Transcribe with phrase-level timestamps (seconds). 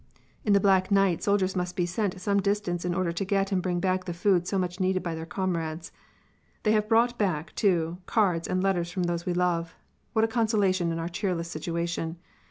[0.43, 3.61] In the black night soldiers must be sent some distance in order to get and
[3.61, 5.91] bring back the food so much needed by their comrades.
[6.63, 9.75] They have brought back, too, cards and letters from those we love.
[10.13, 12.17] What a consolation in our cheerless situation!